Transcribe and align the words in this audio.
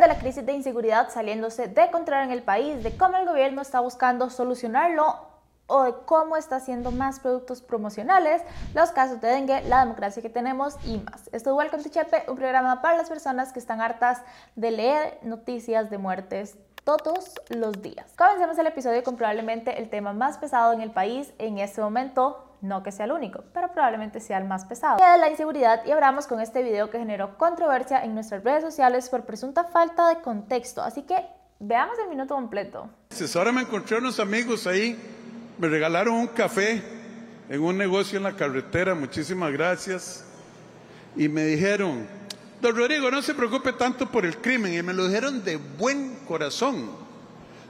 de 0.00 0.08
la 0.08 0.18
crisis 0.18 0.44
de 0.46 0.52
inseguridad 0.52 1.10
saliéndose 1.10 1.68
de 1.68 1.90
control 1.90 2.24
en 2.24 2.30
el 2.30 2.42
país, 2.42 2.82
de 2.82 2.96
cómo 2.96 3.18
el 3.18 3.26
gobierno 3.26 3.60
está 3.60 3.80
buscando 3.80 4.30
solucionarlo 4.30 5.28
o 5.66 5.84
de 5.84 5.94
cómo 6.06 6.36
está 6.36 6.56
haciendo 6.56 6.90
más 6.90 7.20
productos 7.20 7.60
promocionales, 7.60 8.42
los 8.74 8.90
casos 8.90 9.20
de 9.20 9.28
dengue, 9.28 9.62
la 9.62 9.80
democracia 9.80 10.22
que 10.22 10.30
tenemos 10.30 10.76
y 10.84 10.98
más. 10.98 11.28
Esto 11.32 11.50
es 11.50 11.56
Welcome 11.56 11.82
to 11.82 11.90
Chepe, 11.90 12.24
un 12.28 12.36
programa 12.36 12.80
para 12.82 12.96
las 12.96 13.08
personas 13.08 13.52
que 13.52 13.58
están 13.58 13.80
hartas 13.80 14.22
de 14.56 14.70
leer 14.70 15.18
noticias 15.22 15.90
de 15.90 15.98
muertes 15.98 16.56
todos 16.82 17.34
los 17.50 17.82
días. 17.82 18.10
Comencemos 18.16 18.58
el 18.58 18.66
episodio 18.66 19.04
con 19.04 19.16
probablemente 19.16 19.78
el 19.78 19.90
tema 19.90 20.12
más 20.12 20.38
pesado 20.38 20.72
en 20.72 20.80
el 20.80 20.90
país 20.90 21.32
en 21.38 21.58
este 21.58 21.82
momento, 21.82 22.49
no 22.62 22.82
que 22.82 22.92
sea 22.92 23.06
el 23.06 23.12
único, 23.12 23.44
pero 23.52 23.72
probablemente 23.72 24.20
sea 24.20 24.38
el 24.38 24.44
más 24.44 24.64
pesado, 24.64 24.98
que 24.98 25.14
es 25.14 25.20
la 25.20 25.30
inseguridad 25.30 25.84
y 25.86 25.90
abramos 25.90 26.26
con 26.26 26.40
este 26.40 26.62
video 26.62 26.90
que 26.90 26.98
generó 26.98 27.36
controversia 27.38 28.04
en 28.04 28.14
nuestras 28.14 28.44
redes 28.44 28.62
sociales 28.62 29.08
por 29.08 29.24
presunta 29.24 29.64
falta 29.64 30.08
de 30.08 30.20
contexto, 30.20 30.82
así 30.82 31.02
que 31.02 31.16
veamos 31.58 31.98
el 31.98 32.08
minuto 32.08 32.34
completo. 32.34 32.88
Ahora 33.34 33.52
me 33.52 33.62
encontré 33.62 33.98
unos 33.98 34.20
amigos 34.20 34.66
ahí, 34.66 34.98
me 35.58 35.68
regalaron 35.68 36.14
un 36.14 36.28
café 36.28 36.82
en 37.48 37.60
un 37.62 37.76
negocio 37.76 38.16
en 38.16 38.24
la 38.24 38.36
carretera, 38.36 38.94
muchísimas 38.94 39.52
gracias, 39.52 40.24
y 41.16 41.28
me 41.28 41.44
dijeron, 41.44 42.06
don 42.60 42.76
Rodrigo, 42.76 43.10
no 43.10 43.20
se 43.22 43.34
preocupe 43.34 43.72
tanto 43.72 44.06
por 44.06 44.24
el 44.24 44.38
crimen, 44.38 44.72
y 44.72 44.82
me 44.82 44.92
lo 44.92 45.08
dijeron 45.08 45.44
de 45.44 45.56
buen 45.56 46.14
corazón. 46.28 47.09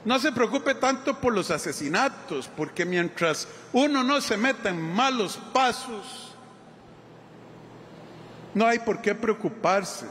No 0.03 0.17
se 0.19 0.31
preocupe 0.31 0.73
tanto 0.75 1.19
por 1.19 1.33
los 1.33 1.51
asesinatos, 1.51 2.49
porque 2.55 2.85
mientras 2.85 3.47
uno 3.71 4.03
no 4.03 4.19
se 4.19 4.35
meta 4.35 4.69
en 4.69 4.81
malos 4.81 5.39
pasos, 5.53 6.31
no 8.53 8.65
hay 8.65 8.79
por 8.79 9.01
qué 9.01 9.13
preocuparse. 9.13 10.07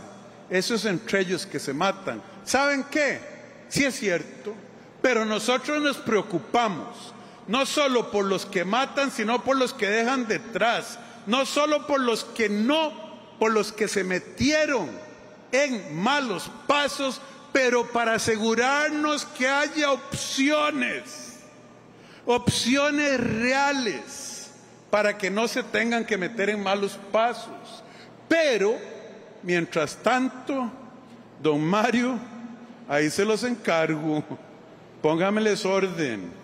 Esos 0.48 0.84
entre 0.84 1.20
ellos 1.20 1.46
que 1.46 1.60
se 1.60 1.72
matan. 1.72 2.22
¿Saben 2.44 2.84
qué? 2.90 3.20
Sí 3.68 3.84
es 3.84 3.96
cierto, 3.96 4.54
pero 5.00 5.24
nosotros 5.24 5.80
nos 5.80 5.96
preocupamos, 5.98 7.14
no 7.46 7.66
solo 7.66 8.10
por 8.10 8.24
los 8.24 8.46
que 8.46 8.64
matan, 8.64 9.10
sino 9.10 9.42
por 9.44 9.56
los 9.56 9.72
que 9.72 9.88
dejan 9.88 10.26
detrás, 10.26 10.98
no 11.26 11.46
solo 11.46 11.86
por 11.86 12.00
los 12.00 12.24
que 12.24 12.48
no, 12.48 12.92
por 13.38 13.52
los 13.52 13.72
que 13.72 13.86
se 13.86 14.02
metieron 14.02 14.90
en 15.52 15.96
malos 15.96 16.50
pasos 16.66 17.20
pero 17.52 17.86
para 17.86 18.14
asegurarnos 18.14 19.24
que 19.24 19.48
haya 19.48 19.92
opciones, 19.92 21.40
opciones 22.24 23.20
reales, 23.20 24.50
para 24.90 25.16
que 25.16 25.30
no 25.30 25.48
se 25.48 25.62
tengan 25.62 26.04
que 26.04 26.16
meter 26.16 26.50
en 26.50 26.62
malos 26.62 26.98
pasos. 27.12 27.84
Pero, 28.28 28.76
mientras 29.42 29.96
tanto, 29.96 30.70
don 31.42 31.60
Mario, 31.62 32.18
ahí 32.88 33.10
se 33.10 33.24
los 33.24 33.44
encargo, 33.44 34.24
póngameles 35.02 35.64
orden. 35.64 36.39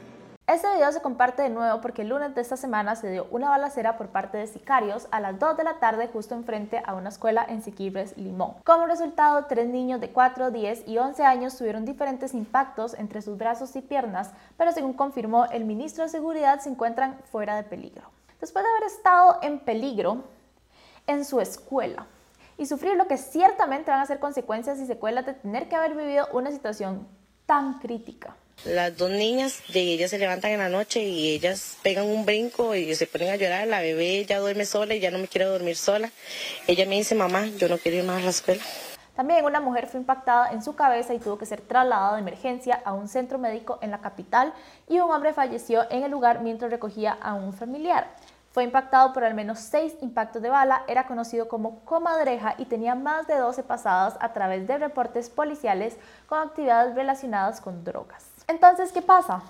Este 0.49 0.73
video 0.73 0.93
se 0.93 1.03
comparte 1.03 1.43
de 1.43 1.51
nuevo 1.51 1.81
porque 1.81 2.03
el 2.03 2.11
lunes 2.11 2.33
de 2.37 2.41
esta 2.41 2.57
semana 2.57 2.95
se 2.95 3.11
dio 3.11 3.27
una 3.33 3.49
balacera 3.49 3.99
por 3.99 4.11
parte 4.11 4.39
de 4.39 4.47
sicarios 4.47 5.09
a 5.11 5.19
las 5.19 5.41
2 5.41 5.57
de 5.57 5.65
la 5.65 5.81
tarde 5.81 6.07
justo 6.07 6.37
enfrente 6.37 6.81
a 6.87 6.95
una 6.95 7.09
escuela 7.09 7.45
en 7.49 7.63
Siquibres, 7.63 8.17
Limón. 8.17 8.55
Como 8.63 8.87
resultado, 8.87 9.47
tres 9.47 9.67
niños 9.67 10.01
de 10.01 10.11
4, 10.11 10.53
10 10.53 10.87
y 10.87 10.99
11 10.99 11.25
años 11.25 11.59
tuvieron 11.59 11.85
diferentes 11.85 12.33
impactos 12.33 12.95
entre 12.95 13.23
sus 13.23 13.37
brazos 13.37 13.75
y 13.75 13.81
piernas, 13.81 14.31
pero 14.57 14.71
según 14.71 14.93
confirmó 14.93 15.47
el 15.47 15.65
ministro 15.65 16.05
de 16.05 16.11
Seguridad 16.11 16.61
se 16.61 16.71
encuentran 16.71 17.19
fuera 17.33 17.57
de 17.57 17.65
peligro. 17.65 18.09
Después 18.41 18.65
de 18.65 18.71
haber 18.71 18.85
estado 18.85 19.41
en 19.43 19.59
peligro 19.59 20.23
en 21.09 21.25
su 21.25 21.41
escuela 21.41 22.07
y 22.57 22.67
sufrir 22.67 22.97
lo 22.97 23.09
que 23.09 23.19
ciertamente 23.19 23.91
van 23.91 23.99
a 23.99 24.07
ser 24.07 24.21
consecuencias 24.21 24.79
y 24.79 24.87
secuelas 24.87 25.27
de 25.27 25.35
tener 25.35 25.69
que 25.69 25.75
haber 25.75 25.97
vivido 25.97 26.29
una 26.33 26.53
situación 26.53 27.05
tan 27.47 27.81
crítica. 27.81 28.37
Las 28.65 28.97
dos 28.97 29.11
niñas, 29.11 29.63
de 29.73 29.81
ellas 29.81 30.11
se 30.11 30.19
levantan 30.19 30.51
en 30.51 30.59
la 30.59 30.69
noche 30.69 31.01
y 31.01 31.31
ellas 31.31 31.79
pegan 31.85 32.07
un 32.07 32.27
brinco 32.27 32.75
y 32.75 32.93
se 32.97 33.07
ponen 33.07 33.31
a 33.31 33.37
llorar. 33.37 33.69
La 33.69 33.81
bebé 33.81 34.25
ya 34.25 34.41
duerme 34.41 34.65
sola 34.65 34.95
y 34.95 34.99
ya 34.99 35.13
no 35.13 35.19
me 35.19 35.29
quiere 35.29 35.45
dormir 35.45 35.77
sola. 35.77 36.11
Ella 36.67 36.85
me 36.85 36.97
dice, 36.97 37.15
mamá, 37.15 37.47
yo 37.59 37.69
no 37.69 37.79
quiero 37.79 37.99
ir 37.99 38.05
más 38.05 38.23
a 38.23 38.25
la 38.25 38.31
escuela. 38.31 38.63
También 39.15 39.45
una 39.45 39.61
mujer 39.61 39.87
fue 39.87 40.01
impactada 40.01 40.51
en 40.51 40.63
su 40.63 40.75
cabeza 40.75 41.15
y 41.15 41.21
tuvo 41.21 41.39
que 41.39 41.47
ser 41.47 41.61
trasladada 41.61 42.15
de 42.15 42.23
emergencia 42.23 42.83
a 42.85 42.93
un 42.93 43.07
centro 43.07 43.39
médico 43.39 43.79
en 43.83 43.93
la 43.93 44.01
capital 44.01 44.53
y 44.89 44.99
un 44.99 45.13
hombre 45.13 45.33
falleció 45.33 45.89
en 45.91 46.03
el 46.03 46.11
lugar 46.11 46.41
mientras 46.41 46.71
recogía 46.71 47.17
a 47.23 47.35
un 47.35 47.53
familiar. 47.53 48.09
Fue 48.51 48.65
impactado 48.65 49.13
por 49.13 49.23
al 49.23 49.35
menos 49.35 49.61
seis 49.61 49.95
impactos 50.01 50.43
de 50.43 50.49
bala, 50.49 50.83
era 50.89 51.07
conocido 51.07 51.47
como 51.47 51.85
comadreja 51.85 52.57
y 52.59 52.65
tenía 52.65 52.95
más 52.95 53.29
de 53.29 53.37
12 53.37 53.63
pasadas 53.63 54.17
a 54.19 54.33
través 54.33 54.67
de 54.67 54.77
reportes 54.79 55.31
policiales 55.31 55.97
con 56.27 56.41
actividades 56.41 56.95
relacionadas 56.95 57.61
con 57.61 57.85
drogas. 57.85 58.36
Entonces, 58.49 58.93
¿qué 58.93 59.03
pasa? 59.03 59.43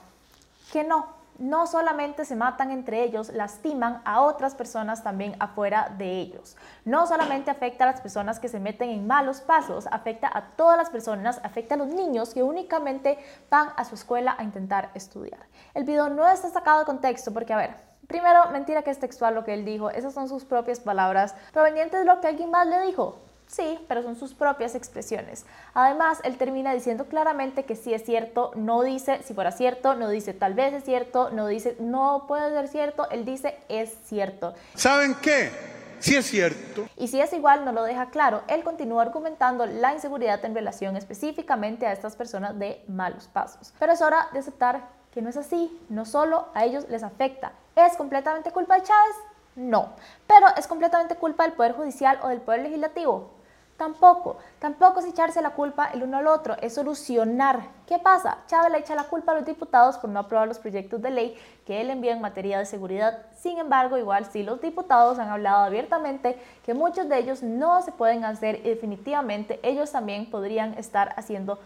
Que 0.72 0.84
no, 0.84 1.06
no 1.38 1.66
solamente 1.66 2.24
se 2.24 2.34
matan 2.34 2.70
entre 2.70 3.02
ellos, 3.02 3.30
lastiman 3.30 4.00
a 4.04 4.22
otras 4.22 4.54
personas 4.54 5.02
también 5.02 5.36
afuera 5.38 5.94
de 5.98 6.18
ellos. 6.18 6.56
No 6.84 7.06
solamente 7.06 7.50
afecta 7.50 7.84
a 7.84 7.92
las 7.92 8.00
personas 8.00 8.40
que 8.40 8.48
se 8.48 8.60
meten 8.60 8.90
en 8.90 9.06
malos 9.06 9.40
pasos, 9.40 9.86
afecta 9.90 10.30
a 10.32 10.42
todas 10.56 10.78
las 10.78 10.90
personas, 10.90 11.40
afecta 11.42 11.74
a 11.74 11.78
los 11.78 11.88
niños 11.88 12.32
que 12.32 12.42
únicamente 12.42 13.18
van 13.50 13.68
a 13.76 13.84
su 13.84 13.94
escuela 13.94 14.34
a 14.38 14.44
intentar 14.44 14.90
estudiar. 14.94 15.40
El 15.74 15.84
video 15.84 16.08
no 16.08 16.26
está 16.26 16.48
sacado 16.48 16.80
de 16.80 16.86
contexto 16.86 17.32
porque, 17.32 17.52
a 17.52 17.58
ver, 17.58 17.76
primero, 18.06 18.50
mentira 18.50 18.82
que 18.82 18.90
es 18.90 18.98
textual 18.98 19.34
lo 19.34 19.44
que 19.44 19.54
él 19.54 19.64
dijo, 19.64 19.90
esas 19.90 20.14
son 20.14 20.28
sus 20.28 20.44
propias 20.44 20.80
palabras 20.80 21.34
provenientes 21.52 22.00
de 22.00 22.06
lo 22.06 22.20
que 22.20 22.28
alguien 22.28 22.50
más 22.50 22.66
le 22.66 22.80
dijo. 22.82 23.18
Sí, 23.46 23.78
pero 23.88 24.02
son 24.02 24.16
sus 24.16 24.34
propias 24.34 24.74
expresiones. 24.74 25.46
Además, 25.72 26.18
él 26.24 26.36
termina 26.36 26.74
diciendo 26.74 27.06
claramente 27.06 27.64
que 27.64 27.76
sí 27.76 27.94
es 27.94 28.04
cierto, 28.04 28.50
no 28.56 28.82
dice 28.82 29.20
si 29.22 29.34
fuera 29.34 29.52
cierto, 29.52 29.94
no 29.94 30.08
dice 30.08 30.34
tal 30.34 30.54
vez 30.54 30.74
es 30.74 30.84
cierto, 30.84 31.30
no 31.30 31.46
dice 31.46 31.76
no 31.78 32.24
puede 32.26 32.50
ser 32.50 32.68
cierto, 32.68 33.08
él 33.10 33.24
dice 33.24 33.56
es 33.68 33.94
cierto. 34.04 34.54
¿Saben 34.74 35.14
qué? 35.22 35.50
Sí 35.98 36.16
es 36.16 36.26
cierto. 36.26 36.86
Y 36.96 37.08
si 37.08 37.20
es 37.20 37.32
igual, 37.32 37.64
no 37.64 37.72
lo 37.72 37.82
deja 37.82 38.10
claro. 38.10 38.42
Él 38.48 38.62
continúa 38.62 39.02
argumentando 39.02 39.64
la 39.66 39.94
inseguridad 39.94 40.44
en 40.44 40.54
relación 40.54 40.96
específicamente 40.96 41.86
a 41.86 41.92
estas 41.92 42.16
personas 42.16 42.58
de 42.58 42.84
malos 42.88 43.28
pasos. 43.28 43.72
Pero 43.78 43.92
es 43.92 44.02
hora 44.02 44.28
de 44.32 44.40
aceptar 44.40 44.88
que 45.12 45.22
no 45.22 45.30
es 45.30 45.36
así, 45.36 45.80
no 45.88 46.04
solo 46.04 46.48
a 46.52 46.64
ellos 46.64 46.86
les 46.90 47.02
afecta. 47.02 47.52
¿Es 47.74 47.96
completamente 47.96 48.50
culpa 48.50 48.74
de 48.74 48.82
Chávez? 48.82 49.16
No. 49.56 49.88
¿Pero 50.26 50.46
es 50.56 50.66
completamente 50.66 51.16
culpa 51.16 51.44
del 51.44 51.54
Poder 51.54 51.72
Judicial 51.72 52.20
o 52.22 52.28
del 52.28 52.40
Poder 52.40 52.62
Legislativo? 52.62 53.30
Tampoco, 53.76 54.38
tampoco 54.58 55.00
es 55.00 55.06
echarse 55.06 55.42
la 55.42 55.50
culpa 55.50 55.90
el 55.92 56.02
uno 56.02 56.16
al 56.16 56.26
otro, 56.28 56.56
es 56.62 56.74
solucionar. 56.74 57.60
¿Qué 57.86 57.98
pasa? 57.98 58.38
Chávez 58.46 58.72
le 58.72 58.78
echa 58.78 58.94
la 58.94 59.04
culpa 59.04 59.32
a 59.32 59.34
los 59.34 59.44
diputados 59.44 59.98
por 59.98 60.08
no 60.08 60.20
aprobar 60.20 60.48
los 60.48 60.58
proyectos 60.58 61.02
de 61.02 61.10
ley 61.10 61.38
que 61.66 61.82
él 61.82 61.90
envía 61.90 62.12
en 62.12 62.22
materia 62.22 62.58
de 62.58 62.64
seguridad. 62.64 63.26
Sin 63.36 63.58
embargo, 63.58 63.98
igual 63.98 64.24
sí 64.24 64.42
los 64.42 64.62
diputados 64.62 65.18
han 65.18 65.28
hablado 65.28 65.64
abiertamente 65.64 66.40
que 66.64 66.72
muchos 66.72 67.06
de 67.10 67.18
ellos 67.18 67.42
no 67.42 67.82
se 67.82 67.92
pueden 67.92 68.24
hacer 68.24 68.60
y 68.64 68.70
definitivamente 68.70 69.60
ellos 69.62 69.92
también 69.92 70.30
podrían 70.30 70.72
estar 70.74 71.12
haciendo 71.18 71.58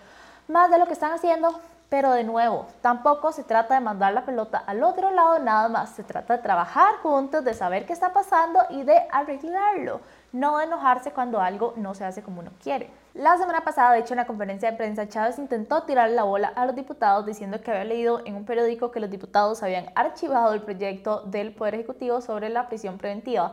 más 0.49 0.69
de 0.69 0.81
lo 0.81 0.87
que 0.87 0.95
están 0.95 1.13
haciendo, 1.13 1.61
pero 1.91 2.13
de 2.13 2.25
nuevo, 2.25 2.67
tampoco 2.81 3.33
se 3.33 3.45
trata 3.45 3.75
de 3.75 3.81
mandar 3.81 4.15
la 4.15 4.25
pelota 4.25 4.63
al 4.67 4.83
otro 4.83 5.11
lado 5.11 5.39
nada 5.41 5.69
más, 5.69 5.91
se 5.91 6.05
trata 6.05 6.37
de 6.37 6.43
trabajar 6.43 6.95
juntos, 7.03 7.45
de 7.45 7.53
saber 7.53 7.85
qué 7.85 7.93
está 7.93 8.15
pasando 8.15 8.61
y 8.71 8.85
de 8.85 8.97
arreglarlo 9.13 10.01
no 10.33 10.61
enojarse 10.61 11.11
cuando 11.11 11.41
algo 11.41 11.75
no 11.77 11.95
se 11.95 12.05
hace 12.05 12.23
como 12.23 12.41
uno 12.41 12.53
quiere. 12.63 12.91
La 13.15 13.37
semana 13.37 13.63
pasada, 13.63 13.93
de 13.93 14.01
hecho, 14.01 14.15
en 14.15 14.19
la 14.19 14.27
conferencia 14.27 14.71
de 14.71 14.77
prensa, 14.77 15.09
Chávez 15.09 15.39
intentó 15.39 15.83
tirar 15.83 16.11
la 16.11 16.23
bola 16.23 16.53
a 16.55 16.67
los 16.67 16.77
diputados 16.77 17.27
diciendo 17.27 17.61
que 17.61 17.71
había 17.71 17.85
leído 17.85 18.23
en 18.25 18.37
un 18.37 18.45
periódico 18.45 18.93
que 18.93 19.01
los 19.01 19.11
diputados 19.11 19.63
habían 19.63 19.91
archivado 19.97 20.53
el 20.55 20.63
proyecto 20.63 21.23
del 21.23 21.53
Poder 21.53 21.75
Ejecutivo 21.75 22.21
sobre 22.21 22.49
la 22.49 22.69
prisión 22.69 22.99
preventiva. 22.99 23.53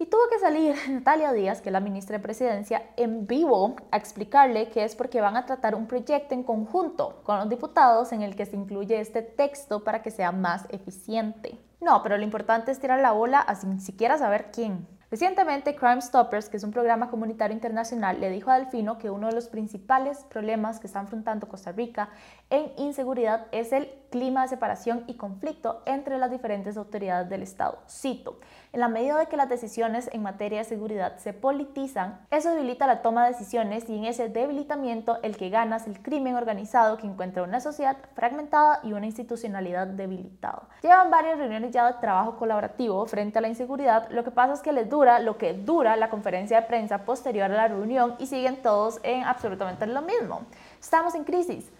Y 0.00 0.06
tuvo 0.06 0.22
que 0.30 0.38
salir 0.38 0.74
Natalia 0.88 1.30
Díaz, 1.30 1.60
que 1.60 1.68
es 1.68 1.72
la 1.74 1.80
ministra 1.80 2.16
de 2.16 2.22
Presidencia, 2.22 2.82
en 2.96 3.26
vivo 3.26 3.76
a 3.90 3.98
explicarle 3.98 4.70
que 4.70 4.82
es 4.82 4.96
porque 4.96 5.20
van 5.20 5.36
a 5.36 5.44
tratar 5.44 5.74
un 5.74 5.86
proyecto 5.86 6.34
en 6.34 6.42
conjunto 6.42 7.20
con 7.22 7.36
los 7.36 7.50
diputados 7.50 8.10
en 8.12 8.22
el 8.22 8.34
que 8.34 8.46
se 8.46 8.56
incluye 8.56 8.98
este 8.98 9.20
texto 9.20 9.84
para 9.84 10.00
que 10.00 10.10
sea 10.10 10.32
más 10.32 10.64
eficiente. 10.70 11.58
No, 11.82 12.02
pero 12.02 12.16
lo 12.16 12.24
importante 12.24 12.72
es 12.72 12.80
tirar 12.80 13.00
la 13.00 13.12
bola 13.12 13.46
sin 13.60 13.78
siquiera 13.78 14.16
saber 14.16 14.50
quién. 14.52 14.88
Recientemente, 15.10 15.76
Crime 15.76 16.00
Stoppers, 16.00 16.48
que 16.48 16.56
es 16.56 16.64
un 16.64 16.70
programa 16.70 17.10
comunitario 17.10 17.54
internacional, 17.54 18.20
le 18.20 18.30
dijo 18.30 18.50
a 18.50 18.58
Delfino 18.58 18.96
que 18.96 19.10
uno 19.10 19.26
de 19.26 19.34
los 19.34 19.48
principales 19.48 20.24
problemas 20.30 20.80
que 20.80 20.86
está 20.86 21.00
enfrentando 21.00 21.46
Costa 21.46 21.72
Rica 21.72 22.08
en 22.48 22.72
inseguridad 22.78 23.48
es 23.52 23.72
el 23.72 23.90
clima 24.10 24.42
de 24.42 24.48
separación 24.48 25.04
y 25.06 25.14
conflicto 25.14 25.82
entre 25.86 26.18
las 26.18 26.30
diferentes 26.30 26.76
autoridades 26.76 27.28
del 27.28 27.42
Estado. 27.42 27.78
Cito, 27.88 28.38
en 28.72 28.80
la 28.80 28.88
medida 28.88 29.18
de 29.18 29.26
que 29.26 29.36
las 29.36 29.48
decisiones 29.48 30.10
en 30.12 30.22
materia 30.22 30.58
de 30.58 30.64
seguridad 30.64 31.16
se 31.18 31.32
politizan, 31.32 32.20
eso 32.30 32.50
debilita 32.50 32.86
la 32.86 33.02
toma 33.02 33.24
de 33.24 33.32
decisiones 33.32 33.88
y 33.88 33.96
en 33.96 34.04
ese 34.04 34.28
debilitamiento 34.28 35.18
el 35.22 35.36
que 35.36 35.50
gana 35.50 35.76
es 35.76 35.86
el 35.86 36.02
crimen 36.02 36.36
organizado 36.36 36.96
que 36.96 37.06
encuentra 37.06 37.42
una 37.42 37.60
sociedad 37.60 37.96
fragmentada 38.14 38.80
y 38.82 38.92
una 38.92 39.06
institucionalidad 39.06 39.86
debilitada. 39.86 40.68
Llevan 40.82 41.10
varias 41.10 41.38
reuniones 41.38 41.72
ya 41.72 41.86
de 41.86 42.00
trabajo 42.00 42.36
colaborativo 42.36 43.06
frente 43.06 43.38
a 43.38 43.42
la 43.42 43.48
inseguridad, 43.48 44.10
lo 44.10 44.24
que 44.24 44.30
pasa 44.30 44.54
es 44.54 44.60
que 44.60 44.72
les 44.72 44.88
dura 44.88 45.18
lo 45.20 45.38
que 45.38 45.54
dura 45.54 45.96
la 45.96 46.10
conferencia 46.10 46.60
de 46.60 46.66
prensa 46.66 47.04
posterior 47.04 47.50
a 47.50 47.54
la 47.54 47.68
reunión 47.68 48.16
y 48.18 48.26
siguen 48.26 48.62
todos 48.62 49.00
en 49.02 49.24
absolutamente 49.24 49.86
lo 49.86 50.02
mismo. 50.02 50.42
Estamos 50.80 51.14
en 51.14 51.24
crisis. 51.24 51.70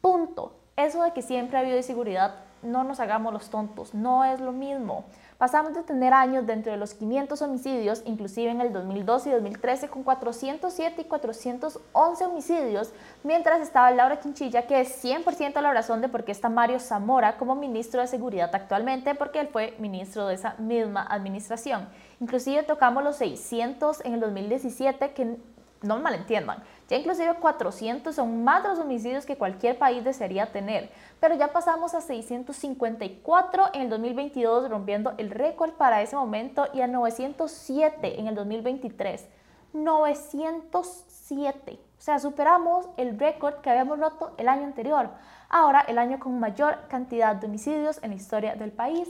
Punto. 0.00 0.61
Eso 0.76 1.02
de 1.02 1.12
que 1.12 1.22
siempre 1.22 1.56
ha 1.56 1.60
habido 1.60 1.76
inseguridad, 1.76 2.34
no 2.62 2.84
nos 2.84 3.00
hagamos 3.00 3.32
los 3.32 3.50
tontos, 3.50 3.92
no 3.92 4.24
es 4.24 4.40
lo 4.40 4.52
mismo. 4.52 5.04
Pasamos 5.36 5.74
de 5.74 5.82
tener 5.82 6.14
años 6.14 6.46
dentro 6.46 6.70
de 6.70 6.78
los 6.78 6.94
500 6.94 7.42
homicidios, 7.42 8.02
inclusive 8.06 8.50
en 8.50 8.60
el 8.60 8.72
2012 8.72 9.28
y 9.28 9.32
2013, 9.32 9.88
con 9.88 10.04
407 10.04 11.02
y 11.02 11.04
411 11.04 12.24
homicidios, 12.24 12.92
mientras 13.24 13.60
estaba 13.60 13.90
Laura 13.90 14.20
Quinchilla, 14.20 14.66
que 14.68 14.80
es 14.80 15.04
100% 15.04 15.60
la 15.60 15.74
razón 15.74 16.00
de 16.00 16.08
por 16.08 16.24
qué 16.24 16.30
está 16.30 16.48
Mario 16.48 16.78
Zamora 16.78 17.36
como 17.38 17.56
ministro 17.56 18.00
de 18.00 18.06
Seguridad 18.06 18.54
actualmente, 18.54 19.16
porque 19.16 19.40
él 19.40 19.48
fue 19.48 19.74
ministro 19.80 20.28
de 20.28 20.34
esa 20.36 20.54
misma 20.58 21.04
administración. 21.10 21.88
Inclusive 22.20 22.62
tocamos 22.62 23.02
los 23.02 23.16
600 23.16 24.04
en 24.04 24.14
el 24.14 24.20
2017, 24.20 25.12
que 25.12 25.36
no 25.82 25.96
me 25.96 26.02
malentiendan, 26.02 26.62
ya 26.88 26.96
inclusive 26.96 27.34
400 27.34 28.14
son 28.14 28.44
más 28.44 28.62
de 28.62 28.70
los 28.70 28.78
homicidios 28.78 29.26
que 29.26 29.36
cualquier 29.36 29.78
país 29.78 30.04
desearía 30.04 30.52
tener, 30.52 30.90
pero 31.20 31.34
ya 31.34 31.52
pasamos 31.52 31.94
a 31.94 32.00
654 32.00 33.70
en 33.74 33.82
el 33.82 33.90
2022, 33.90 34.68
rompiendo 34.68 35.14
el 35.18 35.30
récord 35.30 35.72
para 35.72 36.02
ese 36.02 36.16
momento, 36.16 36.68
y 36.74 36.80
a 36.80 36.86
907 36.86 38.20
en 38.20 38.28
el 38.28 38.34
2023. 38.34 39.28
907. 39.72 41.78
O 41.98 42.04
sea, 42.04 42.18
superamos 42.18 42.88
el 42.96 43.18
récord 43.18 43.60
que 43.62 43.70
habíamos 43.70 43.98
roto 43.98 44.34
el 44.36 44.48
año 44.48 44.64
anterior. 44.64 45.08
Ahora, 45.48 45.80
el 45.80 45.98
año 45.98 46.18
con 46.18 46.38
mayor 46.38 46.88
cantidad 46.88 47.36
de 47.36 47.46
homicidios 47.46 48.02
en 48.02 48.10
la 48.10 48.16
historia 48.16 48.54
del 48.54 48.72
país, 48.72 49.08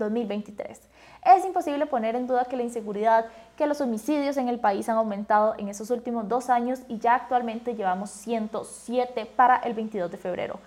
2023. 0.00 0.80
Es 1.24 1.44
imposible 1.44 1.86
poner 1.86 2.16
en 2.16 2.26
duda 2.26 2.46
que 2.46 2.56
la 2.56 2.64
inseguridad, 2.64 3.26
que 3.56 3.68
los 3.68 3.80
homicidios 3.80 4.36
en 4.36 4.48
el 4.48 4.58
país 4.58 4.88
han 4.88 4.96
aumentado 4.96 5.54
en 5.58 5.68
esos 5.68 5.90
últimos 5.90 6.28
dos 6.28 6.50
años 6.50 6.80
y 6.88 6.98
ya 6.98 7.14
actualmente 7.14 7.76
llevamos 7.76 8.10
107 8.10 9.26
para 9.36 9.58
el 9.58 9.74
22 9.74 10.10
de 10.10 10.16
febrero. 10.16 10.58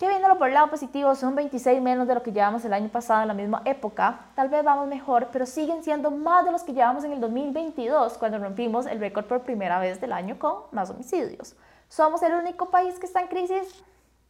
Que 0.00 0.08
viéndolo 0.08 0.36
por 0.36 0.48
el 0.48 0.54
lado 0.54 0.68
positivo, 0.68 1.14
son 1.14 1.34
26 1.34 1.80
menos 1.80 2.06
de 2.06 2.14
lo 2.14 2.22
que 2.22 2.32
llevamos 2.32 2.62
el 2.66 2.72
año 2.74 2.88
pasado 2.88 3.22
en 3.22 3.28
la 3.28 3.34
misma 3.34 3.62
época. 3.64 4.26
Tal 4.34 4.50
vez 4.50 4.62
vamos 4.62 4.88
mejor, 4.88 5.28
pero 5.32 5.46
siguen 5.46 5.82
siendo 5.82 6.10
más 6.10 6.44
de 6.44 6.52
los 6.52 6.64
que 6.64 6.74
llevamos 6.74 7.04
en 7.04 7.12
el 7.12 7.20
2022, 7.20 8.18
cuando 8.18 8.38
rompimos 8.38 8.84
el 8.84 9.00
récord 9.00 9.24
por 9.24 9.40
primera 9.40 9.78
vez 9.78 9.98
del 9.98 10.12
año 10.12 10.38
con 10.38 10.64
más 10.70 10.90
homicidios. 10.90 11.56
¿Somos 11.88 12.22
el 12.22 12.34
único 12.34 12.66
país 12.66 12.98
que 12.98 13.06
está 13.06 13.20
en 13.20 13.28
crisis? 13.28 13.82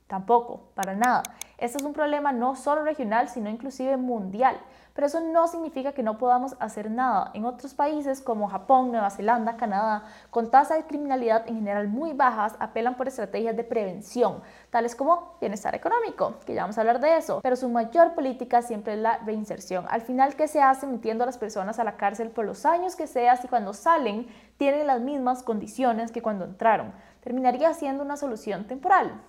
Tampoco, 0.07 0.61
para 0.75 0.95
nada. 0.95 1.25
Este 1.59 1.79
es 1.79 1.85
un 1.85 1.93
problema 1.93 2.31
no 2.31 2.55
solo 2.55 2.85
regional, 2.85 3.29
sino 3.29 3.51
inclusive 3.51 3.97
mundial. 3.97 4.57
Pero 4.95 5.09
eso 5.09 5.21
no 5.21 5.49
significa 5.49 5.93
que 5.93 6.03
no 6.03 6.17
podamos 6.17 6.57
hacer 6.61 6.91
nada. 6.91 7.31
En 7.35 7.45
otros 7.45 7.75
países 7.75 8.23
como 8.23 8.49
Japón, 8.49 8.93
Nueva 8.93 9.11
Zelanda, 9.11 9.57
Canadá, 9.57 10.05
con 10.31 10.51
tasas 10.51 10.79
de 10.79 10.85
criminalidad 10.85 11.47
en 11.49 11.57
general 11.57 11.89
muy 11.89 12.13
bajas, 12.13 12.55
apelan 12.61 12.95
por 12.95 13.09
estrategias 13.09 13.57
de 13.57 13.65
prevención, 13.65 14.43
tales 14.71 14.95
como 14.95 15.37
bienestar 15.41 15.75
económico, 15.75 16.37
que 16.47 16.55
ya 16.55 16.63
vamos 16.63 16.79
a 16.79 16.83
hablar 16.83 17.01
de 17.01 17.17
eso. 17.17 17.41
Pero 17.43 17.57
su 17.57 17.69
mayor 17.69 18.15
política 18.15 18.63
siempre 18.63 18.95
es 18.95 19.01
la 19.01 19.19
reinserción. 19.19 19.87
Al 19.91 20.03
final, 20.03 20.35
¿qué 20.37 20.49
se 20.49 20.63
hace 20.63 20.87
metiendo 20.87 21.25
a 21.25 21.27
las 21.27 21.37
personas 21.37 21.79
a 21.79 21.85
la 21.85 21.97
cárcel 21.97 22.31
por 22.31 22.47
los 22.47 22.65
años 22.65 22.97
que 22.97 23.07
sea 23.07 23.37
si 23.37 23.49
cuando 23.49 23.75
salen 23.75 24.29
tienen 24.57 24.87
las 24.87 25.01
mismas 25.01 25.43
condiciones 25.43 26.13
que 26.13 26.23
cuando 26.23 26.45
entraron? 26.45 26.93
Terminaría 27.21 27.75
siendo 27.75 28.03
una 28.03 28.17
solución 28.17 28.67
temporal 28.67 29.21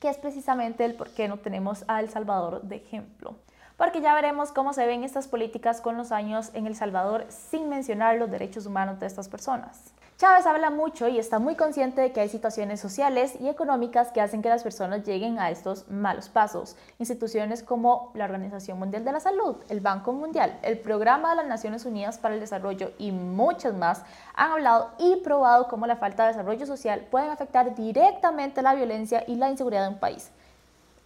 que 0.00 0.08
es 0.08 0.18
precisamente 0.18 0.84
el 0.84 0.94
por 0.94 1.10
qué 1.10 1.28
no 1.28 1.38
tenemos 1.38 1.84
a 1.88 2.00
El 2.00 2.08
Salvador 2.08 2.62
de 2.62 2.76
ejemplo. 2.76 3.36
Porque 3.76 4.00
ya 4.00 4.14
veremos 4.14 4.50
cómo 4.50 4.72
se 4.72 4.86
ven 4.86 5.04
estas 5.04 5.28
políticas 5.28 5.80
con 5.80 5.96
los 5.96 6.10
años 6.10 6.50
en 6.54 6.66
El 6.66 6.74
Salvador 6.74 7.26
sin 7.28 7.68
mencionar 7.68 8.16
los 8.16 8.30
derechos 8.30 8.66
humanos 8.66 8.98
de 8.98 9.06
estas 9.06 9.28
personas. 9.28 9.94
Chávez 10.18 10.46
habla 10.46 10.70
mucho 10.70 11.06
y 11.06 11.16
está 11.20 11.38
muy 11.38 11.54
consciente 11.54 12.00
de 12.00 12.10
que 12.10 12.18
hay 12.18 12.28
situaciones 12.28 12.80
sociales 12.80 13.36
y 13.38 13.48
económicas 13.48 14.10
que 14.10 14.20
hacen 14.20 14.42
que 14.42 14.48
las 14.48 14.64
personas 14.64 15.04
lleguen 15.04 15.38
a 15.38 15.48
estos 15.52 15.88
malos 15.88 16.28
pasos. 16.28 16.74
Instituciones 16.98 17.62
como 17.62 18.10
la 18.14 18.24
Organización 18.24 18.80
Mundial 18.80 19.04
de 19.04 19.12
la 19.12 19.20
Salud, 19.20 19.58
el 19.68 19.78
Banco 19.78 20.12
Mundial, 20.12 20.58
el 20.62 20.80
Programa 20.80 21.30
de 21.30 21.36
las 21.36 21.46
Naciones 21.46 21.84
Unidas 21.84 22.18
para 22.18 22.34
el 22.34 22.40
Desarrollo 22.40 22.90
y 22.98 23.12
muchas 23.12 23.74
más 23.74 24.02
han 24.34 24.50
hablado 24.50 24.90
y 24.98 25.18
probado 25.22 25.68
cómo 25.68 25.86
la 25.86 25.94
falta 25.94 26.24
de 26.24 26.30
desarrollo 26.30 26.66
social 26.66 27.06
pueden 27.12 27.30
afectar 27.30 27.76
directamente 27.76 28.60
la 28.60 28.74
violencia 28.74 29.22
y 29.24 29.36
la 29.36 29.50
inseguridad 29.50 29.84
de 29.84 29.94
un 29.94 30.00
país 30.00 30.32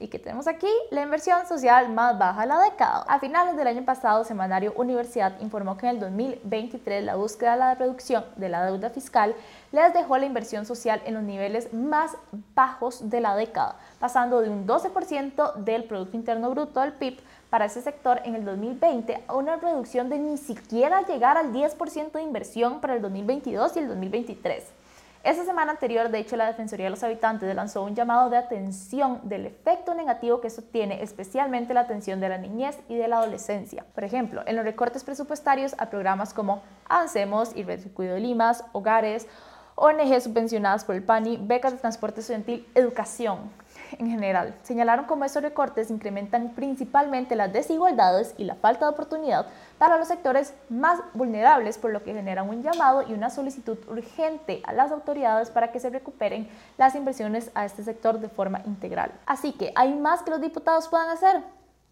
y 0.02 0.08
que 0.08 0.18
tenemos 0.18 0.48
aquí 0.48 0.66
la 0.90 1.02
inversión 1.02 1.46
social 1.46 1.88
más 1.88 2.18
baja 2.18 2.42
de 2.42 2.48
la 2.48 2.60
década. 2.60 3.04
A 3.06 3.20
finales 3.20 3.56
del 3.56 3.68
año 3.68 3.84
pasado, 3.84 4.24
Semanario 4.24 4.72
Universidad 4.76 5.40
informó 5.40 5.76
que 5.76 5.86
en 5.86 5.94
el 5.94 6.00
2023 6.00 7.04
la 7.04 7.14
búsqueda 7.14 7.52
de 7.52 7.58
la 7.58 7.74
reducción 7.76 8.24
de 8.36 8.48
la 8.48 8.66
deuda 8.66 8.90
fiscal 8.90 9.34
les 9.70 9.94
dejó 9.94 10.18
la 10.18 10.26
inversión 10.26 10.66
social 10.66 11.00
en 11.06 11.14
los 11.14 11.22
niveles 11.22 11.72
más 11.72 12.16
bajos 12.54 13.08
de 13.08 13.20
la 13.20 13.36
década, 13.36 13.76
pasando 14.00 14.40
de 14.40 14.50
un 14.50 14.66
12% 14.66 15.54
del 15.54 15.84
Producto 15.84 16.16
Interno 16.16 16.50
Bruto 16.50 16.80
del 16.80 16.92
PIB 16.94 17.20
para 17.48 17.66
ese 17.66 17.80
sector 17.80 18.20
en 18.24 18.34
el 18.34 18.44
2020 18.44 19.24
a 19.28 19.34
una 19.36 19.56
reducción 19.56 20.08
de 20.08 20.18
ni 20.18 20.36
siquiera 20.36 21.06
llegar 21.06 21.36
al 21.36 21.52
10% 21.52 22.12
de 22.12 22.22
inversión 22.22 22.80
para 22.80 22.94
el 22.94 23.02
2022 23.02 23.76
y 23.76 23.78
el 23.78 23.88
2023. 23.88 24.81
Esta 25.24 25.44
semana 25.44 25.70
anterior, 25.70 26.10
de 26.10 26.18
hecho, 26.18 26.34
la 26.34 26.46
Defensoría 26.46 26.86
de 26.86 26.90
los 26.90 27.04
Habitantes 27.04 27.54
lanzó 27.54 27.84
un 27.84 27.94
llamado 27.94 28.28
de 28.28 28.36
atención 28.36 29.20
del 29.22 29.46
efecto 29.46 29.94
negativo 29.94 30.40
que 30.40 30.48
esto 30.48 30.62
tiene, 30.62 31.00
especialmente 31.00 31.74
la 31.74 31.82
atención 31.82 32.18
de 32.18 32.28
la 32.28 32.38
niñez 32.38 32.80
y 32.88 32.96
de 32.96 33.06
la 33.06 33.18
adolescencia. 33.18 33.86
Por 33.94 34.02
ejemplo, 34.02 34.42
en 34.46 34.56
los 34.56 34.64
recortes 34.64 35.04
presupuestarios 35.04 35.76
a 35.78 35.90
programas 35.90 36.34
como 36.34 36.64
Avancemos 36.88 37.54
y 37.54 37.62
Red 37.62 37.92
Cuido 37.94 38.18
Limas, 38.18 38.64
Hogares, 38.72 39.28
ONG 39.76 40.20
subvencionadas 40.20 40.84
por 40.84 40.96
el 40.96 41.04
PANI, 41.04 41.36
becas 41.36 41.72
de 41.72 41.78
transporte 41.78 42.18
estudiantil, 42.18 42.66
educación 42.74 43.61
en 43.98 44.10
general. 44.10 44.54
Señalaron 44.62 45.06
cómo 45.06 45.24
estos 45.24 45.42
recortes 45.42 45.90
incrementan 45.90 46.50
principalmente 46.50 47.36
las 47.36 47.52
desigualdades 47.52 48.34
y 48.38 48.44
la 48.44 48.54
falta 48.54 48.86
de 48.86 48.92
oportunidad 48.92 49.46
para 49.78 49.98
los 49.98 50.08
sectores 50.08 50.54
más 50.68 51.00
vulnerables, 51.14 51.78
por 51.78 51.90
lo 51.90 52.02
que 52.02 52.14
generan 52.14 52.48
un 52.48 52.62
llamado 52.62 53.02
y 53.02 53.12
una 53.12 53.30
solicitud 53.30 53.78
urgente 53.88 54.62
a 54.64 54.72
las 54.72 54.92
autoridades 54.92 55.50
para 55.50 55.72
que 55.72 55.80
se 55.80 55.90
recuperen 55.90 56.48
las 56.78 56.94
inversiones 56.94 57.50
a 57.54 57.64
este 57.64 57.82
sector 57.82 58.20
de 58.20 58.28
forma 58.28 58.62
integral. 58.64 59.12
Así 59.26 59.52
que, 59.52 59.72
¿hay 59.74 59.92
más 59.94 60.22
que 60.22 60.30
los 60.30 60.40
diputados 60.40 60.88
puedan 60.88 61.10
hacer? 61.10 61.42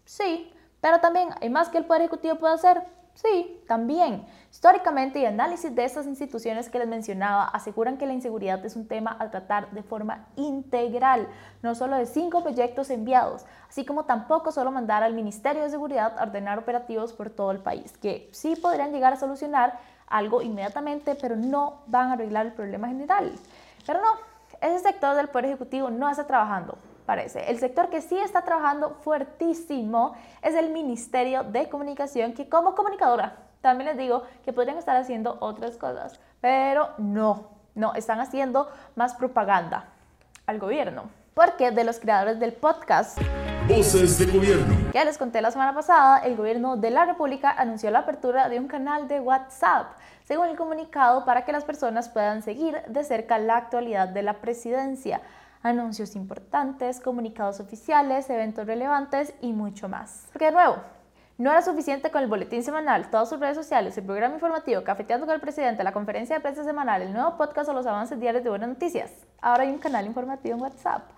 Sí, 0.05 0.51
pero 0.81 0.99
también 0.99 1.29
hay 1.41 1.49
más 1.49 1.69
que 1.69 1.77
el 1.77 1.85
Poder 1.85 2.01
Ejecutivo 2.01 2.35
puede 2.35 2.55
hacer. 2.55 2.81
Sí, 3.13 3.61
también. 3.67 4.25
Históricamente 4.49 5.19
y 5.19 5.25
análisis 5.25 5.73
de 5.75 5.83
estas 5.83 6.05
instituciones 6.05 6.69
que 6.69 6.79
les 6.79 6.87
mencionaba 6.87 7.45
aseguran 7.45 7.97
que 7.97 8.05
la 8.05 8.13
inseguridad 8.13 8.65
es 8.65 8.75
un 8.75 8.87
tema 8.87 9.15
a 9.19 9.29
tratar 9.29 9.69
de 9.71 9.83
forma 9.83 10.27
integral, 10.35 11.27
no 11.61 11.75
solo 11.75 11.97
de 11.97 12.05
cinco 12.05 12.41
proyectos 12.41 12.89
enviados, 12.89 13.45
así 13.69 13.85
como 13.85 14.05
tampoco 14.05 14.51
solo 14.51 14.71
mandar 14.71 15.03
al 15.03 15.13
Ministerio 15.13 15.63
de 15.63 15.69
Seguridad 15.69 16.17
a 16.17 16.23
ordenar 16.23 16.59
operativos 16.59 17.13
por 17.13 17.29
todo 17.29 17.51
el 17.51 17.59
país, 17.59 17.97
que 17.97 18.29
sí 18.31 18.55
podrían 18.55 18.91
llegar 18.91 19.13
a 19.13 19.17
solucionar 19.17 19.79
algo 20.07 20.41
inmediatamente, 20.41 21.15
pero 21.15 21.35
no 21.35 21.81
van 21.87 22.09
a 22.09 22.13
arreglar 22.13 22.45
el 22.45 22.53
problema 22.53 22.87
general. 22.87 23.31
Pero 23.85 24.01
no, 24.01 24.09
ese 24.61 24.79
sector 24.79 25.15
del 25.15 25.29
Poder 25.29 25.45
Ejecutivo 25.45 25.89
no 25.89 26.09
está 26.09 26.27
trabajando 26.27 26.77
parece. 27.05 27.49
El 27.49 27.59
sector 27.59 27.89
que 27.89 28.01
sí 28.01 28.17
está 28.17 28.43
trabajando 28.43 28.97
fuertísimo 29.03 30.13
es 30.41 30.55
el 30.55 30.69
Ministerio 30.69 31.43
de 31.43 31.69
Comunicación, 31.69 32.33
que 32.33 32.49
como 32.49 32.75
comunicadora 32.75 33.37
también 33.61 33.89
les 33.89 33.97
digo 33.97 34.23
que 34.43 34.53
podrían 34.53 34.77
estar 34.77 34.95
haciendo 34.95 35.37
otras 35.39 35.77
cosas, 35.77 36.19
pero 36.41 36.89
no, 36.97 37.49
no, 37.75 37.93
están 37.93 38.19
haciendo 38.19 38.69
más 38.95 39.13
propaganda 39.13 39.85
al 40.47 40.59
gobierno. 40.59 41.03
Porque 41.33 41.71
de 41.71 41.83
los 41.83 41.99
creadores 41.99 42.39
del 42.39 42.53
podcast 42.53 43.17
Voces 43.67 44.17
de 44.17 44.25
Gobierno. 44.25 44.91
Que 44.91 45.05
les 45.05 45.17
conté 45.17 45.41
la 45.41 45.51
semana 45.51 45.73
pasada, 45.73 46.17
el 46.19 46.35
gobierno 46.35 46.75
de 46.75 46.89
la 46.89 47.05
República 47.05 47.51
anunció 47.51 47.89
la 47.89 47.99
apertura 47.99 48.49
de 48.49 48.59
un 48.59 48.67
canal 48.67 49.07
de 49.07 49.19
WhatsApp, 49.19 49.93
según 50.25 50.47
el 50.47 50.57
comunicado, 50.57 51.23
para 51.23 51.45
que 51.45 51.51
las 51.51 51.63
personas 51.63 52.09
puedan 52.09 52.41
seguir 52.41 52.81
de 52.87 53.03
cerca 53.03 53.37
la 53.37 53.57
actualidad 53.57 54.09
de 54.09 54.23
la 54.23 54.33
presidencia 54.33 55.21
anuncios 55.63 56.15
importantes, 56.15 56.99
comunicados 56.99 57.59
oficiales, 57.59 58.29
eventos 58.29 58.65
relevantes 58.65 59.33
y 59.41 59.53
mucho 59.53 59.89
más. 59.89 60.27
Porque 60.31 60.45
de 60.45 60.51
nuevo, 60.51 60.77
no 61.37 61.49
era 61.49 61.61
suficiente 61.61 62.11
con 62.11 62.21
el 62.21 62.29
boletín 62.29 62.63
semanal, 62.63 63.09
todas 63.09 63.29
sus 63.29 63.39
redes 63.39 63.57
sociales, 63.57 63.97
el 63.97 64.05
programa 64.05 64.35
informativo, 64.35 64.83
cafeteando 64.83 65.25
con 65.25 65.33
el 65.33 65.41
presidente, 65.41 65.83
la 65.83 65.91
conferencia 65.91 66.35
de 66.35 66.41
prensa 66.41 66.63
semanal, 66.63 67.01
el 67.01 67.13
nuevo 67.13 67.35
podcast 67.37 67.69
o 67.69 67.73
los 67.73 67.87
avances 67.87 68.19
diarios 68.19 68.43
de 68.43 68.49
buenas 68.49 68.69
noticias. 68.69 69.11
Ahora 69.41 69.63
hay 69.63 69.69
un 69.69 69.79
canal 69.79 70.05
informativo 70.05 70.55
en 70.55 70.61
WhatsApp. 70.61 71.09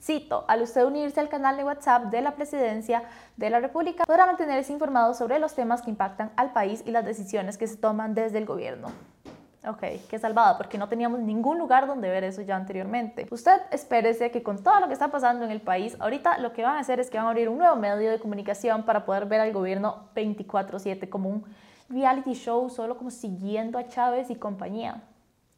Cito, 0.00 0.44
al 0.48 0.62
usted 0.62 0.84
unirse 0.84 1.20
al 1.20 1.28
canal 1.28 1.56
de 1.56 1.64
WhatsApp 1.64 2.04
de 2.04 2.22
la 2.22 2.34
Presidencia 2.34 3.02
de 3.36 3.50
la 3.50 3.60
República, 3.60 4.04
podrá 4.04 4.26
mantenerse 4.26 4.72
informado 4.72 5.14
sobre 5.14 5.38
los 5.38 5.54
temas 5.54 5.82
que 5.82 5.90
impactan 5.90 6.30
al 6.36 6.52
país 6.52 6.82
y 6.86 6.90
las 6.90 7.04
decisiones 7.04 7.58
que 7.58 7.66
se 7.66 7.76
toman 7.76 8.14
desde 8.14 8.38
el 8.38 8.46
gobierno. 8.46 8.88
Ok, 9.68 9.82
qué 10.08 10.18
salvada, 10.18 10.56
porque 10.56 10.78
no 10.78 10.88
teníamos 10.88 11.20
ningún 11.20 11.58
lugar 11.58 11.86
donde 11.86 12.08
ver 12.08 12.24
eso 12.24 12.40
ya 12.40 12.56
anteriormente. 12.56 13.26
Usted 13.30 13.60
espérese 13.70 14.30
que 14.30 14.42
con 14.42 14.62
todo 14.62 14.80
lo 14.80 14.86
que 14.86 14.94
está 14.94 15.08
pasando 15.08 15.44
en 15.44 15.50
el 15.50 15.60
país, 15.60 15.94
ahorita 16.00 16.38
lo 16.38 16.54
que 16.54 16.62
van 16.62 16.76
a 16.76 16.80
hacer 16.80 17.00
es 17.00 17.10
que 17.10 17.18
van 17.18 17.26
a 17.26 17.30
abrir 17.30 17.50
un 17.50 17.58
nuevo 17.58 17.76
medio 17.76 18.10
de 18.10 18.18
comunicación 18.18 18.84
para 18.84 19.04
poder 19.04 19.26
ver 19.26 19.40
al 19.40 19.52
gobierno 19.52 20.08
24/7 20.14 21.10
como 21.10 21.28
un 21.28 21.44
reality 21.90 22.32
show, 22.32 22.70
solo 22.70 22.96
como 22.96 23.10
siguiendo 23.10 23.78
a 23.78 23.86
Chávez 23.86 24.30
y 24.30 24.36
compañía. 24.36 25.02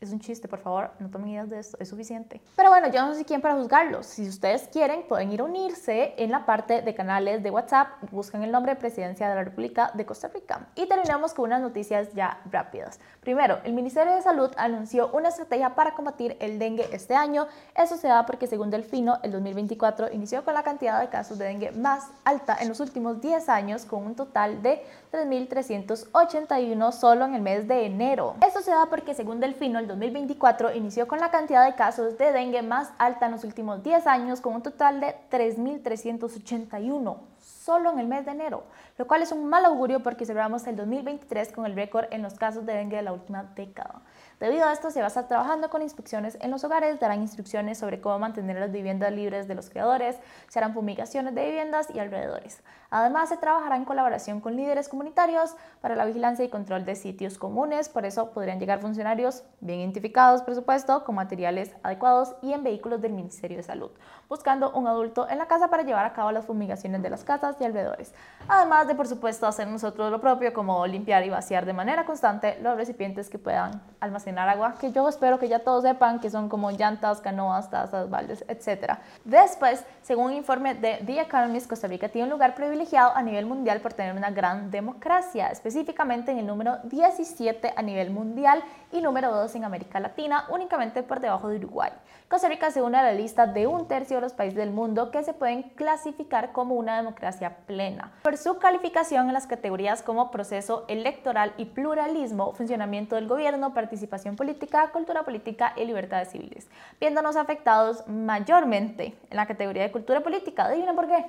Es 0.00 0.12
un 0.12 0.18
chiste, 0.18 0.48
por 0.48 0.60
favor, 0.60 0.92
no 0.98 1.10
tomen 1.10 1.28
ideas 1.28 1.50
de 1.50 1.58
esto, 1.58 1.76
es 1.78 1.90
suficiente. 1.90 2.40
Pero 2.56 2.70
bueno, 2.70 2.90
yo 2.90 3.06
no 3.06 3.12
sé 3.14 3.26
quién 3.26 3.42
para 3.42 3.54
juzgarlos. 3.56 4.06
Si 4.06 4.26
ustedes 4.26 4.66
quieren, 4.72 5.02
pueden 5.06 5.30
ir 5.30 5.40
a 5.40 5.44
unirse 5.44 6.14
en 6.16 6.30
la 6.30 6.46
parte 6.46 6.80
de 6.80 6.94
canales 6.94 7.42
de 7.42 7.50
WhatsApp, 7.50 7.88
buscan 8.10 8.42
el 8.42 8.50
nombre 8.50 8.72
de 8.72 8.80
Presidencia 8.80 9.28
de 9.28 9.34
la 9.34 9.44
República 9.44 9.90
de 9.92 10.06
Costa 10.06 10.28
Rica. 10.28 10.68
Y 10.74 10.86
terminamos 10.86 11.34
con 11.34 11.44
unas 11.44 11.60
noticias 11.60 12.14
ya 12.14 12.40
rápidas. 12.50 12.98
Primero, 13.20 13.58
el 13.62 13.74
Ministerio 13.74 14.14
de 14.14 14.22
Salud 14.22 14.50
anunció 14.56 15.10
una 15.12 15.28
estrategia 15.28 15.74
para 15.74 15.94
combatir 15.94 16.34
el 16.40 16.58
dengue 16.58 16.88
este 16.92 17.14
año. 17.14 17.46
Eso 17.76 17.98
se 17.98 18.08
da 18.08 18.24
porque 18.24 18.46
según 18.46 18.70
Delfino, 18.70 19.18
el 19.22 19.32
2024 19.32 20.12
inició 20.12 20.46
con 20.46 20.54
la 20.54 20.62
cantidad 20.62 20.98
de 20.98 21.10
casos 21.10 21.36
de 21.36 21.44
dengue 21.44 21.72
más 21.72 22.08
alta 22.24 22.56
en 22.58 22.70
los 22.70 22.80
últimos 22.80 23.20
10 23.20 23.50
años, 23.50 23.84
con 23.84 24.06
un 24.06 24.14
total 24.14 24.62
de 24.62 24.82
3.381 25.12 26.92
solo 26.92 27.24
en 27.24 27.34
el 27.34 27.42
mes 27.42 27.66
de 27.66 27.86
enero. 27.86 28.36
Esto 28.46 28.60
se 28.60 28.70
da 28.70 28.86
porque 28.86 29.14
según 29.14 29.40
Delfino, 29.40 29.78
el 29.78 29.86
2024 29.86 30.74
inició 30.74 31.08
con 31.08 31.18
la 31.18 31.30
cantidad 31.30 31.66
de 31.66 31.74
casos 31.74 32.18
de 32.18 32.32
dengue 32.32 32.62
más 32.62 32.92
alta 32.98 33.26
en 33.26 33.32
los 33.32 33.44
últimos 33.44 33.82
10 33.82 34.06
años, 34.06 34.40
con 34.40 34.54
un 34.54 34.62
total 34.62 35.00
de 35.00 35.16
3.381 35.30 37.29
solo 37.70 37.92
en 37.92 38.00
el 38.00 38.08
mes 38.08 38.24
de 38.24 38.32
enero, 38.32 38.64
lo 38.98 39.06
cual 39.06 39.22
es 39.22 39.30
un 39.30 39.48
mal 39.48 39.64
augurio 39.64 40.02
porque 40.02 40.26
cerramos 40.26 40.66
el 40.66 40.74
2023 40.74 41.52
con 41.52 41.66
el 41.66 41.76
récord 41.76 42.06
en 42.10 42.20
los 42.20 42.34
casos 42.34 42.66
de 42.66 42.72
dengue 42.72 42.96
de 42.96 43.02
la 43.02 43.12
última 43.12 43.44
década. 43.54 44.02
Debido 44.40 44.66
a 44.66 44.72
esto, 44.72 44.90
se 44.90 44.98
va 44.98 45.04
a 45.04 45.08
estar 45.08 45.28
trabajando 45.28 45.70
con 45.70 45.80
inspecciones 45.80 46.36
en 46.40 46.50
los 46.50 46.64
hogares, 46.64 46.98
darán 46.98 47.20
instrucciones 47.20 47.78
sobre 47.78 48.00
cómo 48.00 48.18
mantener 48.18 48.58
las 48.58 48.72
viviendas 48.72 49.12
libres 49.12 49.46
de 49.46 49.54
los 49.54 49.70
creadores, 49.70 50.16
se 50.48 50.58
harán 50.58 50.74
fumigaciones 50.74 51.32
de 51.32 51.44
viviendas 51.44 51.94
y 51.94 52.00
alrededores. 52.00 52.60
Además, 52.90 53.28
se 53.28 53.36
trabajará 53.36 53.76
en 53.76 53.84
colaboración 53.84 54.40
con 54.40 54.56
líderes 54.56 54.88
comunitarios 54.88 55.54
para 55.80 55.94
la 55.94 56.06
vigilancia 56.06 56.44
y 56.44 56.48
control 56.48 56.84
de 56.84 56.96
sitios 56.96 57.38
comunes, 57.38 57.88
por 57.88 58.04
eso 58.04 58.32
podrían 58.32 58.58
llegar 58.58 58.80
funcionarios 58.80 59.44
bien 59.60 59.78
identificados, 59.78 60.42
por 60.42 60.56
supuesto, 60.56 61.04
con 61.04 61.14
materiales 61.14 61.70
adecuados 61.84 62.34
y 62.42 62.52
en 62.52 62.64
vehículos 62.64 63.00
del 63.00 63.12
Ministerio 63.12 63.58
de 63.58 63.62
Salud, 63.62 63.92
buscando 64.30 64.70
un 64.70 64.86
adulto 64.86 65.28
en 65.28 65.38
la 65.38 65.46
casa 65.46 65.68
para 65.68 65.82
llevar 65.82 66.06
a 66.06 66.12
cabo 66.12 66.30
las 66.30 66.46
fumigaciones 66.46 67.02
de 67.02 67.10
las 67.10 67.24
casas 67.24 67.56
y 67.60 67.64
alrededores. 67.64 68.14
Además 68.46 68.86
de, 68.86 68.94
por 68.94 69.08
supuesto, 69.08 69.44
hacer 69.44 69.66
nosotros 69.66 70.08
lo 70.12 70.20
propio, 70.20 70.52
como 70.52 70.86
limpiar 70.86 71.24
y 71.24 71.30
vaciar 71.30 71.66
de 71.66 71.72
manera 71.72 72.06
constante 72.06 72.56
los 72.62 72.76
recipientes 72.76 73.28
que 73.28 73.40
puedan 73.40 73.82
almacenar 73.98 74.48
agua, 74.48 74.76
que 74.80 74.92
yo 74.92 75.08
espero 75.08 75.40
que 75.40 75.48
ya 75.48 75.58
todos 75.58 75.82
sepan 75.82 76.20
que 76.20 76.30
son 76.30 76.48
como 76.48 76.70
llantas, 76.70 77.20
canoas, 77.20 77.70
tazas, 77.70 78.08
baldes, 78.08 78.44
etc. 78.46 78.98
Después, 79.24 79.84
según 80.02 80.26
un 80.26 80.34
informe 80.34 80.74
de 80.74 81.02
The 81.04 81.22
Economist, 81.22 81.68
Costa 81.68 81.88
Rica 81.88 82.08
tiene 82.08 82.26
un 82.26 82.30
lugar 82.30 82.54
privilegiado 82.54 83.16
a 83.16 83.22
nivel 83.22 83.46
mundial 83.46 83.80
por 83.80 83.94
tener 83.94 84.16
una 84.16 84.30
gran 84.30 84.70
democracia, 84.70 85.48
específicamente 85.48 86.30
en 86.30 86.38
el 86.38 86.46
número 86.46 86.78
17 86.84 87.74
a 87.76 87.82
nivel 87.82 88.10
mundial 88.10 88.62
y 88.92 89.00
número 89.00 89.32
2 89.32 89.56
en 89.56 89.64
América 89.64 89.98
Latina, 89.98 90.44
únicamente 90.50 91.02
por 91.02 91.18
debajo 91.18 91.48
de 91.48 91.56
Uruguay. 91.56 91.90
Costa 92.30 92.46
Rica 92.46 92.70
se 92.70 92.80
une 92.80 92.96
a 92.96 93.02
la 93.02 93.12
lista 93.12 93.48
de 93.48 93.66
un 93.66 93.88
tercio 93.88 94.18
de 94.18 94.20
los 94.20 94.34
países 94.34 94.54
del 94.54 94.70
mundo 94.70 95.10
que 95.10 95.24
se 95.24 95.32
pueden 95.34 95.64
clasificar 95.74 96.52
como 96.52 96.76
una 96.76 96.96
democracia 96.96 97.56
plena, 97.66 98.12
por 98.22 98.36
su 98.36 98.56
calificación 98.60 99.26
en 99.26 99.32
las 99.32 99.48
categorías 99.48 100.04
como 100.04 100.30
proceso 100.30 100.84
electoral 100.86 101.52
y 101.56 101.64
pluralismo, 101.64 102.52
funcionamiento 102.52 103.16
del 103.16 103.26
gobierno, 103.26 103.74
participación 103.74 104.36
política, 104.36 104.92
cultura 104.92 105.24
política 105.24 105.72
y 105.76 105.84
libertades 105.86 106.28
civiles, 106.28 106.68
viéndonos 107.00 107.34
afectados 107.34 108.06
mayormente 108.06 109.18
en 109.28 109.36
la 109.36 109.46
categoría 109.46 109.82
de 109.82 109.90
cultura 109.90 110.20
política. 110.20 110.66
Adivinen 110.66 110.94
por 110.94 111.08
qué. 111.08 111.26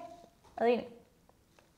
Adivinen. 0.56 1.01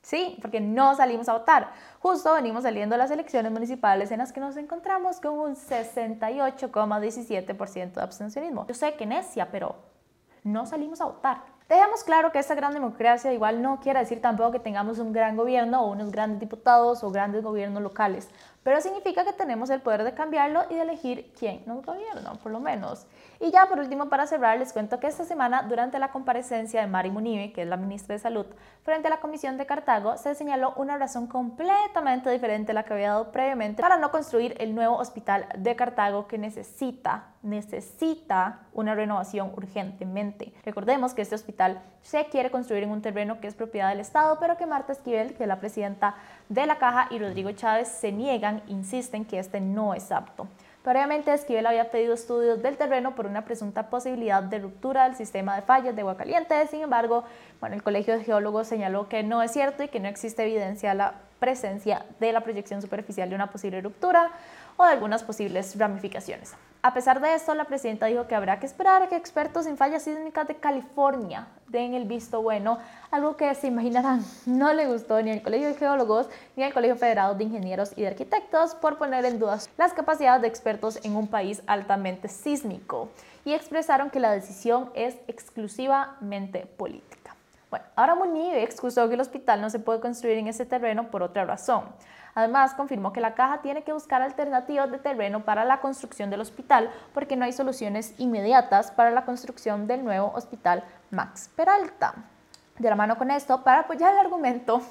Sí, 0.04 0.38
porque 0.42 0.60
no 0.60 0.94
salimos 0.94 1.28
a 1.30 1.32
votar. 1.32 1.70
Justo 2.00 2.34
venimos 2.34 2.64
saliendo 2.64 2.94
las 2.98 3.10
elecciones 3.10 3.50
municipales 3.50 4.10
en 4.10 4.18
las 4.18 4.34
que 4.34 4.40
nos 4.40 4.54
encontramos 4.58 5.18
con 5.18 5.38
un 5.38 5.56
68,17% 5.56 7.92
de 7.94 8.02
abstencionismo. 8.02 8.66
Yo 8.66 8.74
sé 8.74 8.96
que 8.96 9.06
necia, 9.06 9.50
pero 9.50 9.76
no 10.42 10.66
salimos 10.66 11.00
a 11.00 11.06
votar. 11.06 11.40
Dejemos 11.70 12.04
claro 12.04 12.32
que 12.32 12.38
esta 12.38 12.54
gran 12.54 12.74
democracia 12.74 13.32
igual 13.32 13.62
no 13.62 13.80
quiere 13.80 14.00
decir 14.00 14.20
tampoco 14.20 14.52
que 14.52 14.58
tengamos 14.58 14.98
un 14.98 15.14
gran 15.14 15.38
gobierno 15.38 15.82
o 15.82 15.92
unos 15.92 16.10
grandes 16.10 16.38
diputados 16.38 17.02
o 17.02 17.10
grandes 17.10 17.42
gobiernos 17.42 17.82
locales 17.82 18.28
pero 18.64 18.80
significa 18.80 19.24
que 19.24 19.32
tenemos 19.32 19.70
el 19.70 19.80
poder 19.80 20.02
de 20.02 20.14
cambiarlo 20.14 20.64
y 20.70 20.74
de 20.74 20.82
elegir 20.82 21.32
quién 21.38 21.62
nos 21.66 21.84
gobierna, 21.84 22.32
por 22.42 22.50
lo 22.50 22.58
menos. 22.58 23.06
Y 23.38 23.50
ya 23.50 23.66
por 23.66 23.78
último, 23.78 24.08
para 24.08 24.26
cerrar, 24.26 24.58
les 24.58 24.72
cuento 24.72 24.98
que 24.98 25.06
esta 25.06 25.24
semana, 25.24 25.66
durante 25.68 25.98
la 25.98 26.10
comparecencia 26.10 26.80
de 26.80 26.86
Mari 26.86 27.10
Munive, 27.10 27.52
que 27.52 27.62
es 27.62 27.68
la 27.68 27.76
ministra 27.76 28.14
de 28.14 28.18
Salud, 28.18 28.46
frente 28.82 29.08
a 29.08 29.10
la 29.10 29.20
Comisión 29.20 29.58
de 29.58 29.66
Cartago, 29.66 30.16
se 30.16 30.34
señaló 30.34 30.72
una 30.76 30.96
razón 30.96 31.26
completamente 31.26 32.30
diferente 32.30 32.72
a 32.72 32.74
la 32.74 32.84
que 32.84 32.94
había 32.94 33.10
dado 33.10 33.32
previamente 33.32 33.82
para 33.82 33.98
no 33.98 34.10
construir 34.10 34.56
el 34.58 34.74
nuevo 34.74 34.96
hospital 34.96 35.46
de 35.58 35.76
Cartago 35.76 36.26
que 36.26 36.38
necesita, 36.38 37.26
necesita 37.42 38.60
una 38.72 38.94
renovación 38.94 39.52
urgentemente. 39.54 40.54
Recordemos 40.64 41.12
que 41.12 41.22
este 41.22 41.34
hospital 41.34 41.82
se 42.02 42.26
quiere 42.26 42.50
construir 42.50 42.82
en 42.82 42.90
un 42.90 43.02
terreno 43.02 43.40
que 43.40 43.46
es 43.46 43.54
propiedad 43.54 43.88
del 43.88 44.00
Estado, 44.00 44.38
pero 44.38 44.56
que 44.56 44.66
Marta 44.66 44.92
Esquivel, 44.92 45.34
que 45.34 45.44
es 45.44 45.48
la 45.48 45.60
presidenta 45.60 46.14
de 46.48 46.66
la 46.66 46.76
Caja, 46.76 47.08
y 47.10 47.18
Rodrigo 47.18 47.52
Chávez 47.52 47.88
se 47.88 48.12
niegan 48.12 48.53
insisten 48.68 49.24
que 49.24 49.38
este 49.38 49.60
no 49.60 49.94
es 49.94 50.12
apto. 50.12 50.48
Previamente, 50.82 51.32
Esquivel 51.32 51.66
había 51.66 51.90
pedido 51.90 52.12
estudios 52.12 52.62
del 52.62 52.76
terreno 52.76 53.14
por 53.14 53.24
una 53.24 53.46
presunta 53.46 53.88
posibilidad 53.88 54.42
de 54.42 54.58
ruptura 54.58 55.04
del 55.04 55.16
sistema 55.16 55.56
de 55.56 55.62
fallas 55.62 55.94
de 55.94 56.02
agua 56.02 56.18
caliente. 56.18 56.66
Sin 56.66 56.82
embargo, 56.82 57.24
bueno, 57.58 57.74
el 57.74 57.82
Colegio 57.82 58.18
de 58.18 58.22
Geólogos 58.22 58.68
señaló 58.68 59.08
que 59.08 59.22
no 59.22 59.42
es 59.42 59.50
cierto 59.50 59.82
y 59.82 59.88
que 59.88 59.98
no 59.98 60.08
existe 60.08 60.42
evidencia 60.42 60.90
de 60.90 60.96
la 60.96 61.14
presencia 61.38 62.04
de 62.20 62.32
la 62.32 62.42
proyección 62.42 62.82
superficial 62.82 63.28
de 63.28 63.34
una 63.34 63.50
posible 63.50 63.80
ruptura 63.80 64.30
o 64.76 64.84
de 64.84 64.92
algunas 64.92 65.22
posibles 65.22 65.78
ramificaciones. 65.78 66.54
A 66.82 66.92
pesar 66.92 67.18
de 67.22 67.34
esto, 67.34 67.54
la 67.54 67.64
presidenta 67.64 68.04
dijo 68.04 68.26
que 68.26 68.34
habrá 68.34 68.60
que 68.60 68.66
esperar 68.66 69.02
a 69.02 69.08
que 69.08 69.16
expertos 69.16 69.64
en 69.64 69.78
fallas 69.78 70.02
sísmicas 70.02 70.46
de 70.46 70.56
California 70.56 71.46
den 71.66 71.94
el 71.94 72.04
visto 72.04 72.42
bueno, 72.42 72.78
algo 73.10 73.38
que 73.38 73.54
se 73.54 73.68
imaginarán 73.68 74.22
no 74.46 74.70
le 74.74 74.86
gustó 74.86 75.22
ni 75.22 75.30
al 75.30 75.40
Colegio 75.40 75.68
de 75.68 75.74
Geólogos 75.76 76.28
ni 76.56 76.62
al 76.62 76.74
Colegio 76.74 76.96
Federado 76.96 77.34
de 77.34 77.44
Ingenieros 77.44 77.92
y 77.96 78.02
de 78.02 78.08
Arquitectos 78.08 78.74
por 78.74 78.98
poner 78.98 79.24
en 79.24 79.38
duda 79.38 79.58
las 79.78 79.94
capacidades 79.94 80.42
de 80.42 80.48
expertos 80.48 80.98
en 81.04 81.16
un 81.16 81.26
país 81.26 81.62
altamente 81.66 82.28
sísmico 82.28 83.08
y 83.46 83.54
expresaron 83.54 84.10
que 84.10 84.20
la 84.20 84.32
decisión 84.32 84.90
es 84.94 85.16
exclusivamente 85.26 86.66
política. 86.66 87.34
Bueno, 87.70 87.86
ahora 87.96 88.14
Munive 88.14 88.62
excusó 88.62 89.08
que 89.08 89.14
el 89.14 89.20
hospital 89.20 89.62
no 89.62 89.70
se 89.70 89.78
puede 89.78 90.00
construir 90.00 90.36
en 90.36 90.48
ese 90.48 90.66
terreno 90.66 91.10
por 91.10 91.22
otra 91.22 91.46
razón. 91.46 91.84
Además, 92.34 92.74
confirmó 92.74 93.12
que 93.12 93.20
la 93.20 93.34
caja 93.34 93.62
tiene 93.62 93.84
que 93.84 93.92
buscar 93.92 94.20
alternativas 94.20 94.90
de 94.90 94.98
terreno 94.98 95.44
para 95.44 95.64
la 95.64 95.80
construcción 95.80 96.30
del 96.30 96.40
hospital 96.40 96.90
porque 97.12 97.36
no 97.36 97.44
hay 97.44 97.52
soluciones 97.52 98.14
inmediatas 98.18 98.90
para 98.90 99.10
la 99.10 99.24
construcción 99.24 99.86
del 99.86 100.04
nuevo 100.04 100.32
hospital 100.34 100.84
Max 101.10 101.50
Peralta. 101.54 102.14
De 102.78 102.88
la 102.90 102.96
mano 102.96 103.16
con 103.16 103.30
esto, 103.30 103.62
para 103.62 103.80
apoyar 103.80 104.12
el 104.12 104.18
argumento, 104.18 104.82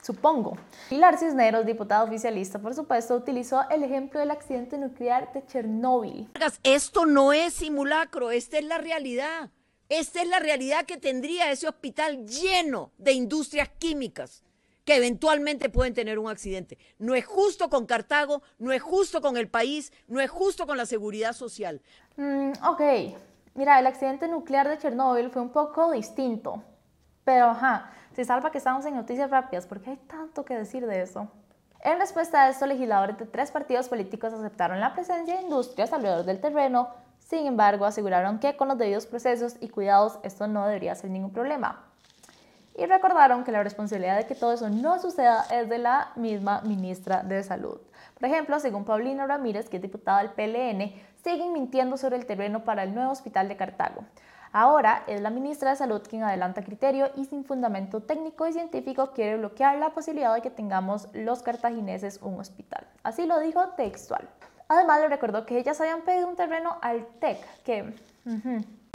supongo. 0.00 0.56
Pilar 0.88 1.18
Cisneros, 1.18 1.66
diputada 1.66 2.04
oficialista, 2.04 2.60
por 2.60 2.72
supuesto, 2.72 3.16
utilizó 3.16 3.68
el 3.68 3.82
ejemplo 3.82 4.20
del 4.20 4.30
accidente 4.30 4.78
nuclear 4.78 5.32
de 5.32 5.44
Chernóbil. 5.44 6.30
Esto 6.62 7.04
no 7.04 7.32
es 7.32 7.54
simulacro, 7.54 8.30
esta 8.30 8.58
es 8.58 8.64
la 8.64 8.78
realidad. 8.78 9.50
Esta 9.88 10.22
es 10.22 10.28
la 10.28 10.38
realidad 10.38 10.86
que 10.86 10.96
tendría 10.96 11.50
ese 11.50 11.68
hospital 11.68 12.24
lleno 12.26 12.92
de 12.96 13.12
industrias 13.12 13.68
químicas 13.78 14.42
que 14.84 14.96
eventualmente 14.96 15.68
pueden 15.68 15.94
tener 15.94 16.18
un 16.18 16.30
accidente. 16.30 16.78
No 16.98 17.14
es 17.14 17.24
justo 17.24 17.68
con 17.68 17.86
Cartago, 17.86 18.42
no 18.58 18.72
es 18.72 18.82
justo 18.82 19.20
con 19.20 19.36
el 19.36 19.48
país, 19.48 19.92
no 20.08 20.20
es 20.20 20.30
justo 20.30 20.66
con 20.66 20.76
la 20.76 20.86
seguridad 20.86 21.32
social. 21.32 21.80
Mm, 22.16 22.52
ok, 22.66 22.82
mira, 23.54 23.78
el 23.78 23.86
accidente 23.86 24.28
nuclear 24.28 24.68
de 24.68 24.78
Chernóbil 24.78 25.30
fue 25.30 25.42
un 25.42 25.50
poco 25.50 25.92
distinto, 25.92 26.62
pero 27.24 27.46
ajá, 27.46 27.92
se 28.14 28.24
salva 28.24 28.50
que 28.50 28.58
estamos 28.58 28.84
en 28.84 28.96
noticias 28.96 29.30
rápidas 29.30 29.66
porque 29.66 29.90
hay 29.90 29.96
tanto 29.96 30.44
que 30.44 30.56
decir 30.56 30.86
de 30.86 31.02
eso. 31.02 31.28
En 31.84 31.98
respuesta 31.98 32.44
a 32.44 32.48
esto, 32.48 32.66
legisladores 32.66 33.18
de 33.18 33.26
tres 33.26 33.50
partidos 33.50 33.88
políticos 33.88 34.32
aceptaron 34.32 34.78
la 34.78 34.94
presencia 34.94 35.36
de 35.36 35.42
industrias 35.42 35.92
alrededor 35.92 36.24
del 36.24 36.40
terreno, 36.40 36.90
sin 37.18 37.46
embargo, 37.46 37.84
aseguraron 37.84 38.38
que 38.38 38.56
con 38.56 38.68
los 38.68 38.78
debidos 38.78 39.06
procesos 39.06 39.56
y 39.60 39.68
cuidados 39.68 40.18
esto 40.22 40.46
no 40.48 40.66
debería 40.66 40.94
ser 40.94 41.10
ningún 41.10 41.32
problema 41.32 41.91
y 42.76 42.86
recordaron 42.86 43.44
que 43.44 43.52
la 43.52 43.62
responsabilidad 43.62 44.16
de 44.16 44.26
que 44.26 44.34
todo 44.34 44.52
eso 44.52 44.68
no 44.70 44.98
suceda 44.98 45.44
es 45.50 45.68
de 45.68 45.78
la 45.78 46.12
misma 46.16 46.62
ministra 46.62 47.22
de 47.22 47.42
Salud. 47.42 47.78
Por 48.18 48.28
ejemplo, 48.28 48.58
según 48.60 48.84
Paulina 48.84 49.26
Ramírez, 49.26 49.68
que 49.68 49.76
es 49.76 49.82
diputada 49.82 50.22
del 50.22 50.30
PLN, 50.30 50.92
siguen 51.22 51.52
mintiendo 51.52 51.96
sobre 51.96 52.16
el 52.16 52.26
terreno 52.26 52.64
para 52.64 52.82
el 52.84 52.94
nuevo 52.94 53.12
hospital 53.12 53.48
de 53.48 53.56
Cartago. 53.56 54.04
Ahora 54.54 55.02
es 55.06 55.22
la 55.22 55.30
ministra 55.30 55.70
de 55.70 55.76
Salud 55.76 56.02
quien 56.06 56.22
adelanta 56.22 56.62
criterio 56.62 57.10
y 57.16 57.24
sin 57.24 57.44
fundamento 57.44 58.02
técnico 58.02 58.46
y 58.46 58.52
científico 58.52 59.12
quiere 59.12 59.38
bloquear 59.38 59.78
la 59.78 59.94
posibilidad 59.94 60.34
de 60.34 60.42
que 60.42 60.50
tengamos 60.50 61.08
los 61.14 61.42
cartagineses 61.42 62.20
un 62.20 62.38
hospital. 62.38 62.86
Así 63.02 63.26
lo 63.26 63.40
dijo 63.40 63.66
textual. 63.76 64.28
Además, 64.68 65.00
le 65.00 65.08
recordó 65.08 65.46
que 65.46 65.58
ellas 65.58 65.80
habían 65.80 66.02
pedido 66.02 66.28
un 66.28 66.36
terreno 66.36 66.78
al 66.80 67.06
TEC, 67.18 67.38
que... 67.62 67.94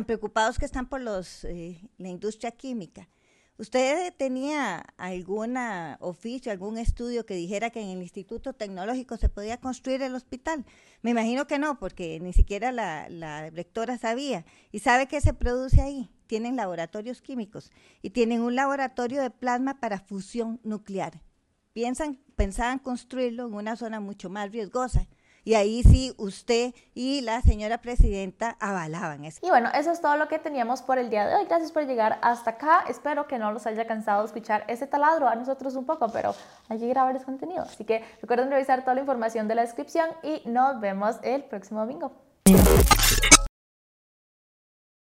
Preocupados 0.06 0.58
que 0.58 0.66
están 0.66 0.86
por 0.86 1.02
los, 1.02 1.44
eh, 1.44 1.82
la 1.98 2.08
industria 2.08 2.52
química. 2.52 3.08
¿Usted 3.60 4.14
tenía 4.16 4.86
algún 4.98 5.58
oficio, 6.00 6.52
algún 6.52 6.78
estudio 6.78 7.26
que 7.26 7.34
dijera 7.34 7.72
que 7.72 7.82
en 7.82 7.90
el 7.90 8.04
Instituto 8.04 8.54
Tecnológico 8.54 9.18
se 9.18 9.30
podía 9.30 9.58
construir 9.58 10.04
el 10.04 10.14
hospital? 10.14 10.64
Me 11.02 11.10
imagino 11.10 11.48
que 11.48 11.58
no, 11.58 11.80
porque 11.80 12.20
ni 12.20 12.34
siquiera 12.34 12.72
la, 12.72 13.10
la 13.10 13.50
rectora 13.50 13.98
sabía. 13.98 14.46
¿Y 14.72 14.80
sabe 14.80 15.08
qué 15.08 15.22
se 15.22 15.34
produce 15.34 15.82
ahí? 15.82 16.08
Tienen 16.28 16.56
laboratorios 16.56 17.24
químicos 17.24 17.72
y 18.04 18.12
tienen 18.12 18.42
un 18.42 18.56
laboratorio 18.56 19.24
de 19.24 19.32
plasma 19.32 19.80
para 19.80 20.00
fusión 20.00 20.60
nuclear. 20.64 21.24
Piensan, 21.74 22.20
pensaban 22.36 22.78
construirlo 22.78 23.48
en 23.48 23.56
una 23.56 23.76
zona 23.76 24.00
mucho 24.00 24.30
más 24.30 24.52
riesgosa 24.52 25.08
y 25.48 25.56
ahí 25.56 25.82
sí 25.82 26.14
usted 26.18 26.74
y 26.94 27.22
la 27.22 27.40
señora 27.40 27.78
presidenta 27.78 28.58
avalaban 28.60 29.24
eso. 29.24 29.40
Y 29.42 29.48
bueno, 29.48 29.70
eso 29.74 29.94
es 29.94 30.02
todo 30.02 30.18
lo 30.18 30.28
que 30.28 30.40
teníamos 30.40 30.82
por 30.82 30.98
el 30.98 31.10
día 31.10 31.26
de 31.26 31.36
hoy. 31.36 31.46
Gracias 31.46 31.72
por 31.72 31.86
llegar 31.86 32.20
hasta 32.22 32.50
acá. 32.50 32.84
Espero 32.90 33.28
que 33.28 33.38
no 33.40 33.54
los 33.54 33.66
haya 33.66 33.88
cansado 33.88 34.26
escuchar 34.26 34.66
ese 34.68 34.88
taladro, 34.88 35.30
a 35.30 35.36
nosotros 35.36 35.78
un 35.78 35.86
poco, 35.86 36.10
pero 36.10 36.36
hay 36.68 36.80
que 36.80 36.88
grabar 36.90 37.16
ese 37.16 37.24
contenido. 37.24 37.62
Así 37.62 37.86
que 37.86 38.04
recuerden 38.22 38.52
revisar 38.52 38.82
toda 38.82 38.96
la 38.96 39.00
información 39.00 39.48
de 39.48 39.56
la 39.56 39.62
descripción 39.62 40.10
y 40.22 40.42
nos 40.44 40.82
vemos 40.82 41.16
el 41.24 41.46
próximo 41.46 41.80
domingo. 41.80 42.27